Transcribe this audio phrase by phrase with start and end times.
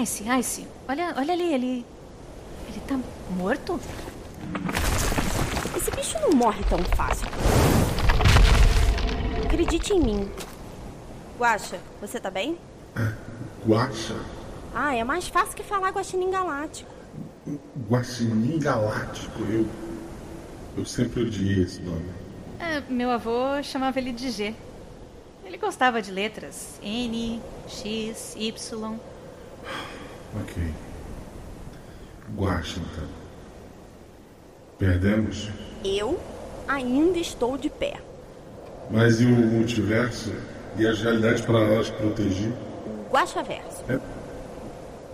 [0.00, 1.86] Ice, Ice, olha, olha ali, ele.
[2.68, 2.98] Ele tá
[3.36, 3.78] morto?
[5.76, 7.26] Esse bicho não morre tão fácil.
[9.44, 10.30] Acredite em mim.
[11.38, 12.56] Guaxa, você tá bem?
[13.66, 14.16] Guaxa?
[14.74, 16.90] Ah, é mais fácil que falar guaxinim galáctico.
[17.90, 19.42] Guaxinim galáctico?
[19.42, 19.68] Eu.
[20.74, 22.08] Eu sempre odiei esse nome.
[22.58, 24.54] É, meu avô chamava ele de G.
[25.44, 26.78] Ele gostava de letras.
[26.82, 28.98] N, X, Y.
[30.40, 30.62] Ok.
[32.34, 33.08] Então.
[34.78, 35.50] Perdemos?
[35.84, 36.18] Eu
[36.66, 38.00] ainda estou de pé.
[38.90, 40.32] Mas e o multiverso?
[40.76, 42.52] E as realidades paralelas que protegi?
[42.86, 43.84] O Guaxaverso.
[43.88, 44.00] É.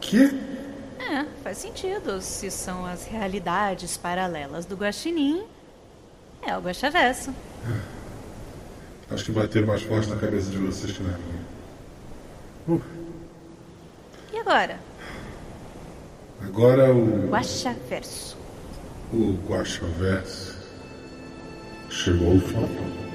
[0.00, 0.30] Quê?
[0.98, 2.20] É, faz sentido.
[2.20, 5.44] Se são as realidades paralelas do Guaxinim,
[6.46, 7.34] é o Guaxaverso.
[9.10, 11.46] Acho que vai ter mais forte na cabeça de vocês que na minha.
[12.68, 12.82] Uh,
[14.46, 14.78] agora?
[16.40, 17.28] agora o.
[17.28, 18.36] Guaxaverso.
[19.12, 20.56] O Guaxaverso.
[21.90, 23.06] Chegou o Falcão.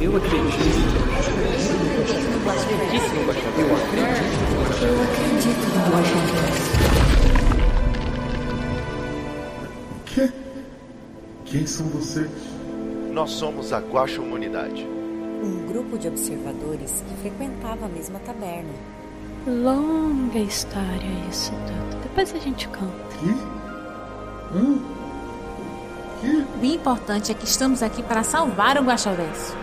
[0.00, 0.94] Eu acredito.
[0.98, 1.03] Eu
[11.54, 12.28] Quem são vocês?
[13.12, 14.84] Nós somos a Guaxa Humanidade.
[15.40, 18.72] Um grupo de observadores que frequentava a mesma taberna.
[19.46, 22.02] Longa história isso tudo.
[22.02, 23.16] Depois a gente conta.
[23.20, 23.30] Que?
[24.52, 24.78] Hã?
[26.20, 26.44] Que?
[26.60, 29.56] O importante é que estamos aqui para salvar o Guaxaverso.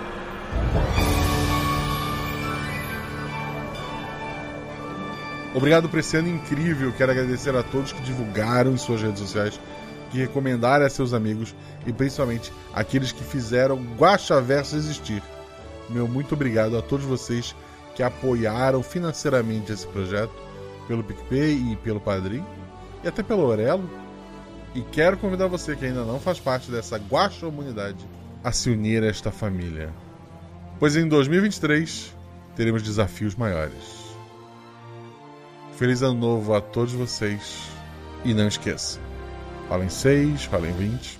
[5.54, 6.94] Obrigado por esse ano incrível.
[6.94, 9.60] Quero agradecer a todos que divulgaram em suas redes sociais,
[10.12, 15.24] que recomendaram a seus amigos e principalmente aqueles que fizeram Guaxaverso existir.
[15.90, 17.56] Meu muito obrigado a todos vocês
[17.96, 20.34] que apoiaram financeiramente esse projeto
[20.88, 22.44] pelo PicPay e pelo Padrim
[23.04, 23.90] e até pelo Orelo.
[24.74, 28.06] E quero convidar você que ainda não faz parte dessa Guaxa Humanidade
[28.44, 29.94] a se unir a esta família.
[30.80, 32.16] Pois em 2023
[32.56, 34.02] teremos desafios maiores.
[35.78, 37.70] Feliz ano novo a todos vocês.
[38.24, 39.00] E não esqueça:
[39.72, 41.18] fala em 6, fala em 20.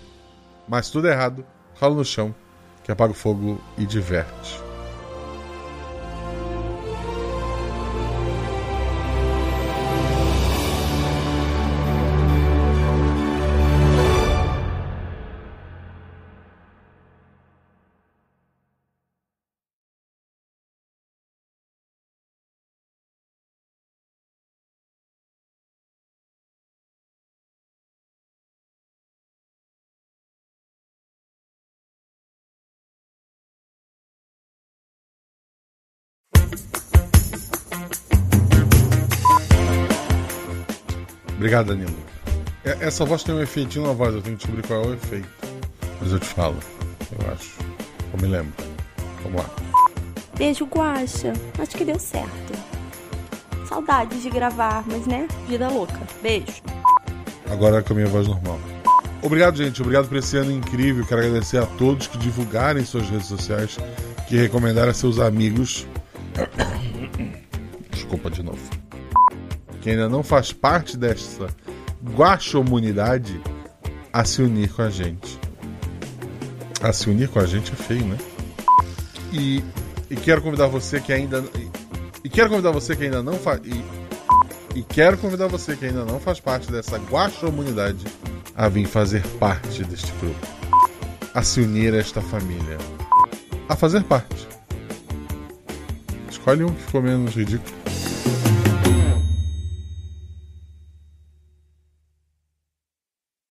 [0.68, 2.36] Mas tudo errado, fala no chão,
[2.84, 4.71] que apaga o fogo e diverte.
[41.36, 41.96] Obrigado, Danilo.
[42.64, 44.94] É- Essa voz tem um efeitinho na voz, eu tenho que descobrir qual é o
[44.94, 45.28] efeito.
[46.00, 46.58] Mas eu te falo,
[47.20, 47.52] eu acho.
[48.14, 48.54] Eu me lembro.
[49.24, 49.50] Vamos lá.
[50.38, 51.34] Beijo, Guaxa.
[51.60, 52.54] Acho que deu certo.
[53.68, 55.28] Saudades de gravar, mas né?
[55.48, 56.00] Vida louca.
[56.22, 56.62] Beijo.
[57.50, 58.60] Agora com a minha voz normal.
[59.22, 59.82] Obrigado, gente.
[59.82, 61.06] Obrigado por esse ano incrível.
[61.06, 63.78] Quero agradecer a todos que divulgaram em suas redes sociais,
[64.28, 65.86] que recomendaram a seus amigos.
[67.92, 68.62] Desculpa de novo.
[69.82, 71.48] Que ainda não faz parte dessa
[72.04, 73.42] guaxomunidade
[74.12, 75.40] a se unir com a gente.
[76.82, 78.18] A se unir com a gente é feio, né?
[79.32, 79.64] E,
[80.10, 81.44] e quero convidar você que ainda.
[81.56, 81.70] E,
[82.26, 83.62] e quero convidar você que ainda não faz.
[83.64, 88.06] E, e quero convidar você que ainda não faz parte dessa guaxomunidade
[88.56, 90.48] a vir fazer parte deste grupo.
[91.34, 92.78] A se unir a esta família.
[93.70, 94.48] A fazer parte.
[96.32, 98.01] Escolhe um que ficou menos ridículo.